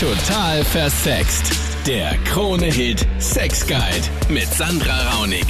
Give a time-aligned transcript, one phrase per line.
[0.00, 1.52] Total versext.
[1.86, 5.44] Der Krone-Hit Sex Guide mit Sandra Raunig.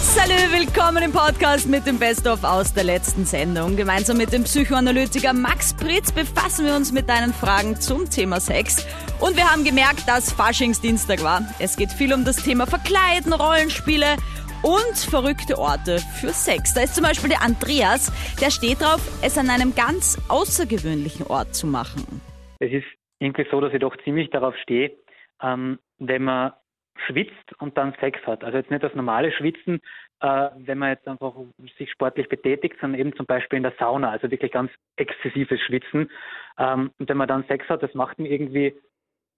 [0.00, 3.74] Salü, willkommen im Podcast mit dem Best-of aus der letzten Sendung.
[3.74, 8.86] Gemeinsam mit dem Psychoanalytiker Max Pritz befassen wir uns mit deinen Fragen zum Thema Sex.
[9.18, 11.42] Und wir haben gemerkt, dass Faschingsdienstag war.
[11.58, 14.18] Es geht viel um das Thema Verkleiden, Rollenspiele
[14.62, 16.74] und verrückte Orte für Sex.
[16.74, 21.56] Da ist zum Beispiel der Andreas, der steht drauf, es an einem ganz außergewöhnlichen Ort
[21.56, 22.06] zu machen.
[22.60, 24.96] Es ist irgendwie so, dass ich doch ziemlich darauf stehe,
[25.42, 26.52] ähm, wenn man
[27.06, 28.42] schwitzt und dann Sex hat.
[28.42, 29.80] Also jetzt nicht das normale Schwitzen,
[30.20, 31.34] äh, wenn man jetzt einfach
[31.76, 36.10] sich sportlich betätigt, sondern eben zum Beispiel in der Sauna, also wirklich ganz exzessives Schwitzen.
[36.58, 38.74] Ähm, und wenn man dann Sex hat, das macht mir irgendwie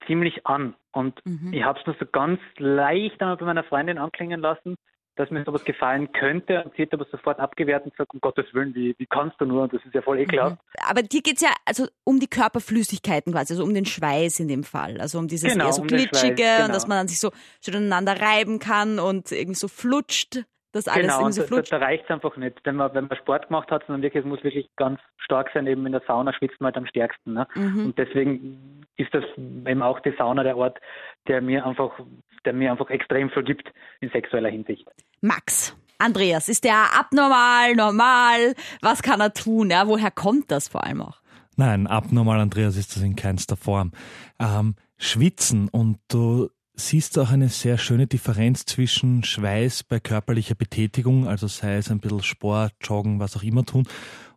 [0.07, 0.75] ziemlich an.
[0.91, 1.51] Und mhm.
[1.53, 4.75] ich habe es nur so ganz leicht einmal bei meiner Freundin anklingen lassen,
[5.19, 8.45] dass mir sowas gefallen könnte und sie hat aber sofort abgewehrt und gesagt, um Gottes
[8.53, 9.63] Willen, wie, wie kannst du nur?
[9.63, 10.53] Und das ist ja voll ekelhaft.
[10.53, 10.89] Mhm.
[10.89, 14.63] Aber dir geht's ja also um die Körperflüssigkeiten quasi, also um den Schweiß in dem
[14.63, 15.01] Fall.
[15.01, 16.65] Also um dieses Genau, eher so um glitschige genau.
[16.65, 20.87] und dass man dann sich so schön aneinander reiben kann und irgendwie so flutscht, dass
[20.87, 21.71] alles genau, irgendwie so da, flutscht.
[21.73, 22.57] da reicht es einfach nicht.
[22.63, 25.67] Wenn man, wenn man Sport gemacht hat, sondern wirklich, es muss wirklich ganz stark sein,
[25.67, 27.33] eben in der Sauna schwitzt man halt am stärksten.
[27.33, 27.45] Ne?
[27.55, 27.87] Mhm.
[27.87, 30.79] Und deswegen ist das eben auch die Sauna der Ort,
[31.27, 31.99] der mir einfach,
[32.45, 34.87] der mir einfach extrem viel gibt in sexueller Hinsicht.
[35.21, 35.73] Max.
[35.97, 38.55] Andreas, ist der abnormal, normal?
[38.81, 39.69] Was kann er tun?
[39.69, 41.17] Ja, woher kommt das vor allem auch?
[41.57, 43.91] Nein, abnormal, Andreas, ist das in keinster Form.
[44.39, 51.27] Ähm, schwitzen und du siehst auch eine sehr schöne Differenz zwischen Schweiß bei körperlicher Betätigung,
[51.27, 53.85] also sei es ein bisschen Sport, Joggen, was auch immer tun,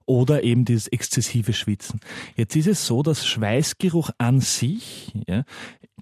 [0.05, 2.00] oder eben dieses exzessive Schwitzen.
[2.34, 5.44] Jetzt ist es so, dass Schweißgeruch an sich ja,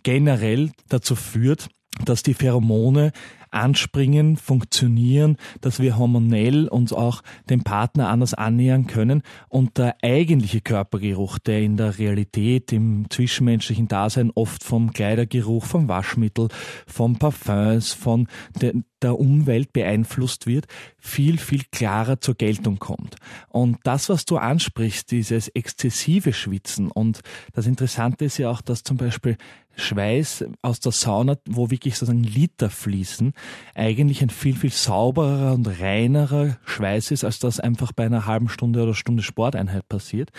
[0.02, 1.68] generell dazu führt,
[2.04, 3.12] dass die Pheromone
[3.50, 10.60] anspringen, funktionieren, dass wir hormonell uns auch dem Partner anders annähern können und der eigentliche
[10.60, 16.48] Körpergeruch, der in der Realität, im zwischenmenschlichen Dasein oft vom Kleidergeruch, vom Waschmittel,
[16.86, 18.28] vom Parfums, von
[18.60, 20.66] der, der Umwelt beeinflusst wird,
[20.98, 23.16] viel, viel klarer zur Geltung kommt.
[23.48, 27.20] Und das, was du ansprichst, dieses exzessive Schwitzen und
[27.52, 29.36] das Interessante ist ja auch, dass zum Beispiel
[29.76, 33.32] Schweiß aus der Sauna, wo wirklich sozusagen Liter fließen,
[33.74, 38.48] eigentlich ein viel, viel sauberer und reinerer Schweiß ist, als das einfach bei einer halben
[38.48, 40.30] Stunde oder Stunde Sporteinheit passiert.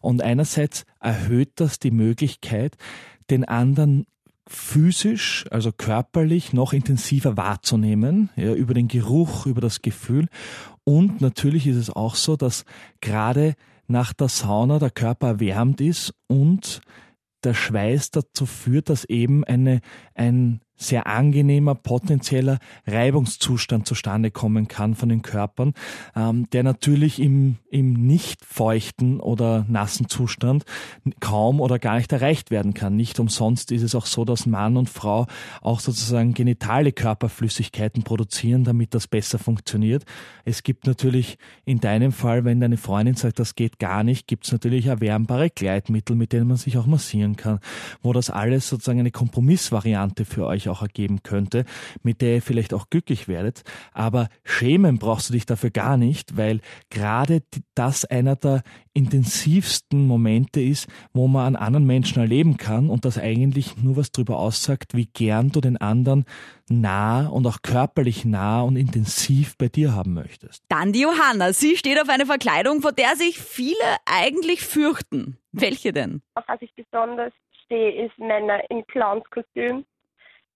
[0.00, 2.76] Und einerseits erhöht das die Möglichkeit,
[3.30, 4.06] den anderen
[4.48, 10.28] physisch, also körperlich noch intensiver wahrzunehmen, ja, über den Geruch, über das Gefühl.
[10.84, 12.64] Und natürlich ist es auch so, dass
[13.00, 13.54] gerade
[13.88, 16.80] nach der Sauna der Körper erwärmt ist und
[17.44, 19.80] der Schweiß dazu führt, dass eben eine,
[20.14, 25.74] ein sehr angenehmer, potenzieller Reibungszustand zustande kommen kann von den Körpern,
[26.14, 30.64] ähm, der natürlich im, im nicht feuchten oder nassen Zustand
[31.20, 32.96] kaum oder gar nicht erreicht werden kann.
[32.96, 35.26] Nicht umsonst ist es auch so, dass Mann und Frau
[35.62, 40.04] auch sozusagen genitale Körperflüssigkeiten produzieren, damit das besser funktioniert.
[40.44, 44.44] Es gibt natürlich in deinem Fall, wenn deine Freundin sagt, das geht gar nicht, gibt
[44.44, 47.60] es natürlich erwärmbare Gleitmittel, mit denen man sich auch massieren kann,
[48.02, 51.64] wo das alles sozusagen eine Kompromissvariante für euch auch ergeben könnte,
[52.02, 53.62] mit der ihr vielleicht auch glücklich werdet.
[53.92, 56.60] Aber schämen brauchst du dich dafür gar nicht, weil
[56.90, 57.42] gerade
[57.74, 58.62] das einer der
[58.94, 64.10] intensivsten Momente ist, wo man an anderen Menschen erleben kann und das eigentlich nur was
[64.10, 66.24] darüber aussagt, wie gern du den anderen
[66.68, 70.64] nah und auch körperlich nah und intensiv bei dir haben möchtest.
[70.68, 71.52] Dann die Johanna.
[71.52, 73.74] Sie steht auf eine Verkleidung, vor der sich viele
[74.06, 75.38] eigentlich fürchten.
[75.52, 76.22] Welche denn?
[76.34, 77.32] Auf was ich besonders
[77.64, 79.84] stehe, ist Männer in Clownskostüm.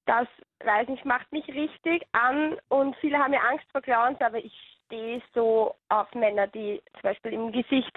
[0.07, 0.27] Das,
[0.65, 4.53] weiß nicht, macht mich richtig an und viele haben ja Angst vor Clowns, aber ich
[4.87, 7.93] stehe so auf Männer, die zum Beispiel im Gesicht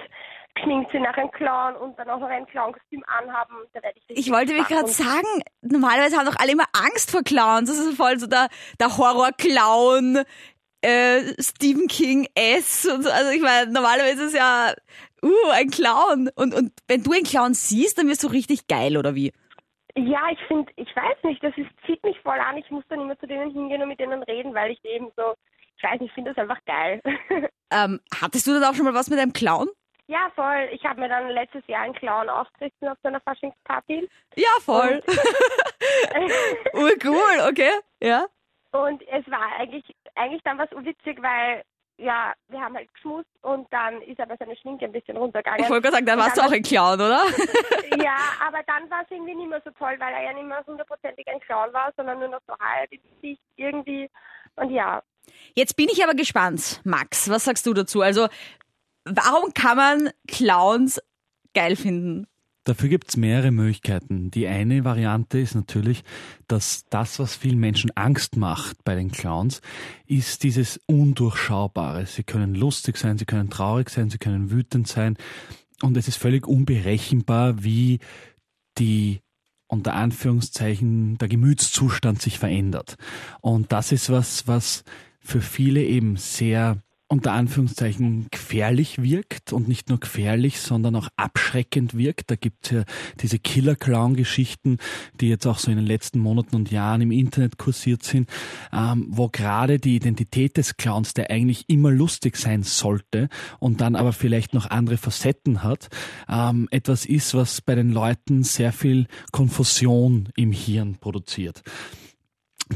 [0.54, 3.56] geschminkt sind nach einem Clown und dann auch noch ein Clownkostüm anhaben.
[3.74, 7.24] Da werde ich Ich wollte mich gerade sagen, normalerweise haben doch alle immer Angst vor
[7.24, 7.70] Clowns.
[7.70, 8.50] Das ist voll so der,
[8.80, 10.24] der Horror-Clown,
[10.82, 12.86] äh, Stephen King S.
[12.86, 13.10] Und so.
[13.10, 14.74] Also ich meine, normalerweise ist es ja,
[15.24, 16.30] uh, ein Clown.
[16.36, 19.34] Und, und wenn du einen Clown siehst, dann wirst du richtig geil, oder wie?
[19.96, 22.58] Ja, ich finde, ich weiß nicht, das ist, zieht mich voll an.
[22.58, 25.36] Ich muss dann immer zu denen hingehen und mit denen reden, weil ich eben so,
[25.78, 27.02] ich weiß nicht, ich finde das einfach geil.
[27.76, 29.68] Ähm, hattest du dann auch schon mal was mit einem Clown?
[30.08, 30.70] ja, voll.
[30.72, 34.08] Ich habe mir dann letztes Jahr einen Clown aufgerissen auf so einer Faschingsparty.
[34.36, 35.02] Ja, voll.
[36.74, 37.72] Urcool, okay.
[38.02, 38.26] Ja.
[38.72, 39.84] Und es war eigentlich,
[40.16, 41.64] eigentlich dann was witzig, weil,
[41.98, 45.64] ja, wir haben halt geschmust und dann ist aber seine Schminke ein bisschen runtergegangen.
[45.64, 47.24] Ich wollte gerade sagen, dann warst du auch ein Clown, oder?
[48.04, 48.18] Ja,
[48.48, 51.28] aber dann war es irgendwie nicht mehr so toll, weil er ja nicht mehr hundertprozentig
[51.28, 54.10] ein Clown war, sondern nur noch so halb im Gesicht irgendwie.
[54.56, 55.02] Und ja,
[55.56, 57.30] Jetzt bin ich aber gespannt, Max.
[57.30, 58.02] Was sagst du dazu?
[58.02, 58.28] Also,
[59.06, 61.02] warum kann man Clowns
[61.54, 62.28] geil finden?
[62.66, 64.32] Dafür gibt es mehrere Möglichkeiten.
[64.32, 66.04] Die eine Variante ist natürlich,
[66.48, 69.62] dass das, was vielen Menschen Angst macht bei den Clowns,
[70.06, 72.06] ist dieses Undurchschaubare.
[72.06, 75.18] Sie können lustig sein, sie können traurig sein, sie können wütend sein.
[75.82, 78.00] Und es ist völlig unberechenbar, wie
[78.78, 79.20] die
[79.68, 82.96] unter Anführungszeichen der Gemütszustand sich verändert.
[83.42, 84.84] Und das ist was, was
[85.20, 86.78] für viele eben sehr
[87.14, 92.32] unter Anführungszeichen gefährlich wirkt und nicht nur gefährlich, sondern auch abschreckend wirkt.
[92.32, 92.84] Da gibt es ja
[93.22, 94.80] diese Killer-Clown-Geschichten,
[95.22, 98.28] die jetzt auch so in den letzten Monaten und Jahren im Internet kursiert sind,
[98.74, 103.96] ähm, wo gerade die Identität des Clowns, der eigentlich immer lustig sein sollte und dann
[103.96, 105.90] aber vielleicht noch andere Facetten hat,
[106.28, 111.62] ähm, etwas ist, was bei den Leuten sehr viel Konfusion im Hirn produziert.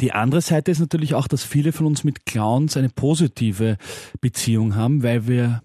[0.02, 3.78] Die andere Seite ist natürlich auch, dass viele von uns mit Clowns eine positive
[4.22, 5.64] Beziehung haben, weil wir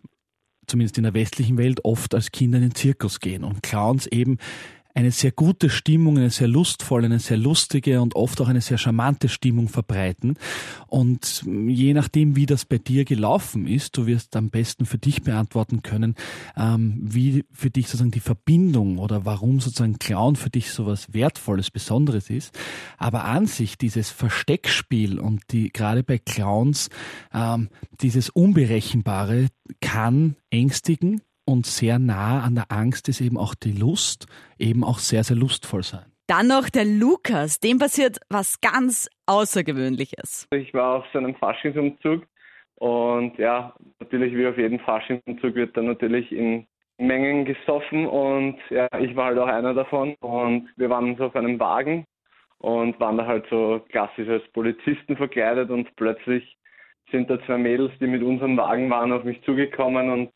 [0.67, 4.39] zumindest in der westlichen Welt oft als Kinder in den Zirkus gehen und Clowns eben
[4.95, 8.79] eine sehr gute Stimmung, eine sehr lustvolle, eine sehr lustige und oft auch eine sehr
[8.79, 10.37] charmante Stimmung verbreiten.
[10.87, 15.23] Und je nachdem, wie das bei dir gelaufen ist, du wirst am besten für dich
[15.23, 16.15] beantworten können,
[16.57, 21.13] ähm, wie für dich sozusagen die Verbindung oder warum sozusagen Clown für dich so was
[21.13, 22.59] Wertvolles, Besonderes ist.
[22.99, 26.91] Aber an sich dieses Versteckspiel und die gerade bei Clowns
[27.33, 27.69] ähm,
[28.01, 29.49] dieses Unberechenbare
[29.81, 34.27] kann ängstigen, und sehr nah an der Angst ist eben auch die Lust,
[34.59, 36.05] eben auch sehr, sehr lustvoll sein.
[36.27, 40.49] Dann noch der Lukas, dem passiert was ganz Außergewöhnliches.
[40.53, 42.27] Ich war auf so einem Faschingsumzug
[42.77, 46.67] und ja, natürlich wie auf jedem Faschingsumzug wird dann natürlich in
[46.99, 51.37] Mengen gesoffen und ja, ich war halt auch einer davon und wir waren so auf
[51.37, 52.07] einem Wagen
[52.59, 56.57] und waren da halt so klassisch als Polizisten verkleidet und plötzlich
[57.11, 60.33] sind da zwei Mädels, die mit unserem Wagen waren, auf mich zugekommen und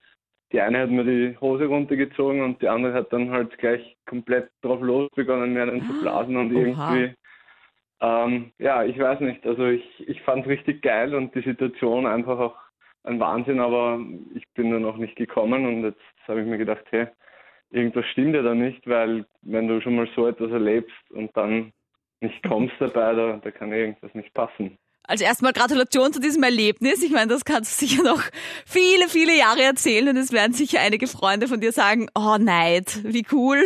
[0.53, 4.51] die eine hat mir die Hose runtergezogen und die andere hat dann halt gleich komplett
[4.63, 6.61] drauf los begonnen, mir einen zu blasen und Oha.
[6.95, 7.15] irgendwie,
[8.01, 12.07] ähm, ja, ich weiß nicht, also ich, ich fand es richtig geil und die Situation
[12.07, 12.57] einfach auch
[13.05, 14.01] ein Wahnsinn, aber
[14.35, 17.07] ich bin nur noch nicht gekommen und jetzt habe ich mir gedacht, hey,
[17.71, 21.73] irgendwas stimmt ja da nicht, weil wenn du schon mal so etwas erlebst und dann
[22.21, 24.79] nicht kommst dabei, da, da kann irgendwas nicht passen.
[25.09, 27.03] Also erstmal Gratulation zu diesem Erlebnis.
[27.03, 28.23] Ich meine, das kannst du sicher noch
[28.67, 33.01] viele, viele Jahre erzählen und es werden sicher einige Freunde von dir sagen, oh Neid,
[33.05, 33.65] wie cool.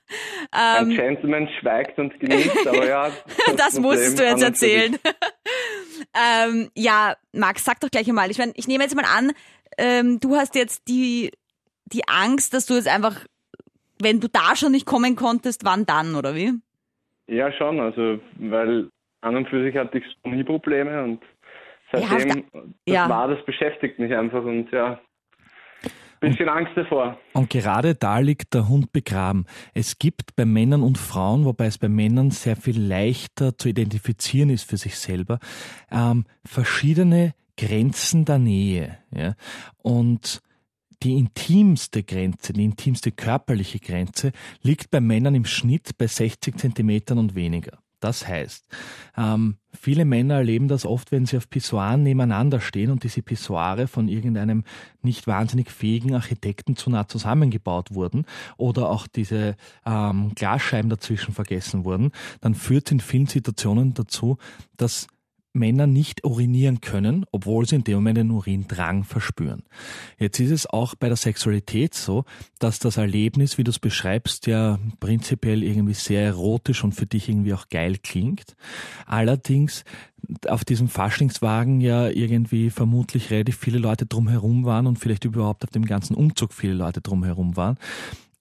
[0.50, 3.10] Ein ähm, Gentleman schweigt und genießt, aber ja.
[3.46, 4.96] Das, das musst du jetzt erzählen.
[6.46, 8.30] ähm, ja, Max, sag doch gleich einmal.
[8.30, 9.32] Ich meine, ich nehme jetzt mal an,
[9.76, 11.30] ähm, du hast jetzt die,
[11.86, 13.26] die Angst, dass du jetzt einfach,
[14.00, 16.52] wenn du da schon nicht kommen konntest, wann dann, oder wie?
[17.26, 17.78] Ja, schon.
[17.78, 18.88] Also, weil
[19.20, 21.20] an und für sich hatte ich so nie Probleme und
[21.92, 23.08] seitdem ja, das ja.
[23.08, 25.00] war, das beschäftigt mich einfach und ja,
[26.20, 27.18] bisschen Angst davor.
[27.32, 29.46] Und gerade da liegt der Hund begraben.
[29.74, 34.50] Es gibt bei Männern und Frauen, wobei es bei Männern sehr viel leichter zu identifizieren
[34.50, 35.38] ist für sich selber,
[35.90, 38.98] ähm, verschiedene Grenzen der Nähe.
[39.10, 39.34] Ja?
[39.82, 40.40] Und
[41.02, 44.32] die intimste Grenze, die intimste körperliche Grenze
[44.62, 47.78] liegt bei Männern im Schnitt bei 60 Zentimetern und weniger.
[48.00, 48.64] Das heißt,
[49.16, 53.88] ähm, viele Männer erleben das oft, wenn sie auf Pissoiren nebeneinander stehen und diese Pissoire
[53.88, 54.64] von irgendeinem
[55.02, 58.24] nicht wahnsinnig fähigen Architekten zu nah zusammengebaut wurden
[58.56, 64.38] oder auch diese ähm, Glasscheiben dazwischen vergessen wurden, dann führt in vielen Situationen dazu,
[64.76, 65.08] dass
[65.52, 69.62] Männer nicht urinieren können, obwohl sie in dem Moment den Urindrang verspüren.
[70.18, 72.24] Jetzt ist es auch bei der Sexualität so,
[72.58, 77.28] dass das Erlebnis, wie du es beschreibst, ja prinzipiell irgendwie sehr erotisch und für dich
[77.28, 78.56] irgendwie auch geil klingt.
[79.06, 79.84] Allerdings
[80.48, 85.70] auf diesem Faschingswagen ja irgendwie vermutlich relativ viele Leute drumherum waren und vielleicht überhaupt auf
[85.70, 87.78] dem ganzen Umzug viele Leute drumherum waren.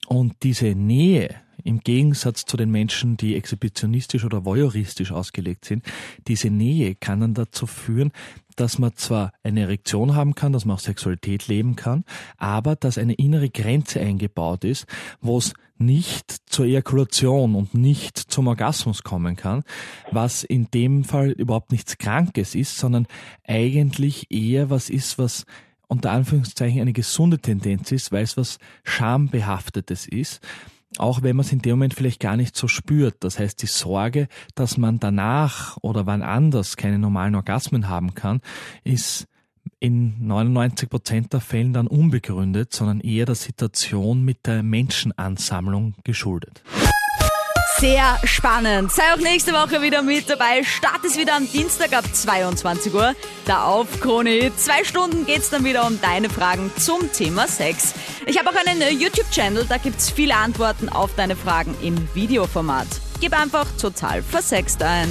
[0.08, 1.36] Und diese Nähe,
[1.68, 5.84] im Gegensatz zu den Menschen, die exhibitionistisch oder voyeuristisch ausgelegt sind,
[6.28, 8.14] diese Nähe kann dann dazu führen,
[8.56, 12.06] dass man zwar eine Erektion haben kann, dass man auch Sexualität leben kann,
[12.38, 14.88] aber dass eine innere Grenze eingebaut ist,
[15.20, 19.64] wo es nicht zur Ejakulation und nicht zum Orgasmus kommen kann,
[20.10, 23.08] was in dem Fall überhaupt nichts Krankes ist, sondern
[23.46, 25.46] eigentlich eher was ist, was
[25.88, 30.42] unter Anführungszeichen eine gesunde Tendenz ist, weil es was Schambehaftetes ist
[30.98, 33.16] auch wenn man es in dem Moment vielleicht gar nicht so spürt.
[33.20, 38.42] Das heißt, die Sorge, dass man danach oder wann anders keine normalen Orgasmen haben kann,
[38.84, 39.28] ist
[39.80, 46.64] in 99 Prozent der Fällen dann unbegründet, sondern eher der Situation mit der Menschenansammlung geschuldet.
[47.80, 48.92] Sehr spannend.
[48.92, 50.64] Sei auch nächste Woche wieder mit dabei.
[50.64, 53.14] Start ist wieder am Dienstag ab 22 Uhr.
[53.46, 54.52] Da auf Krone.
[54.56, 57.94] Zwei Stunden geht's dann wieder um deine Fragen zum Thema Sex.
[58.26, 62.88] Ich habe auch einen YouTube-Channel, da gibt es viele Antworten auf deine Fragen im Videoformat.
[63.22, 65.10] Gib einfach total versext ein.